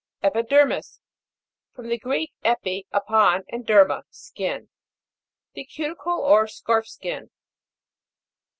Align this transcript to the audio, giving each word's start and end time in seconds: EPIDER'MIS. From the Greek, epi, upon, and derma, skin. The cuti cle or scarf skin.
EPIDER'MIS. 0.23 0.99
From 1.75 1.87
the 1.87 1.99
Greek, 1.99 2.33
epi, 2.43 2.87
upon, 2.91 3.43
and 3.49 3.67
derma, 3.67 4.01
skin. 4.09 4.69
The 5.53 5.63
cuti 5.63 5.95
cle 5.95 6.19
or 6.21 6.47
scarf 6.47 6.87
skin. 6.87 7.29